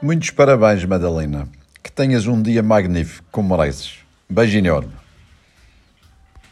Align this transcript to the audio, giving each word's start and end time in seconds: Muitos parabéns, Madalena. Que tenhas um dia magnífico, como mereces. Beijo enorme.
Muitos 0.00 0.30
parabéns, 0.30 0.84
Madalena. 0.84 1.48
Que 1.82 1.90
tenhas 1.90 2.26
um 2.28 2.40
dia 2.40 2.62
magnífico, 2.62 3.26
como 3.32 3.56
mereces. 3.56 3.98
Beijo 4.30 4.56
enorme. 4.56 4.92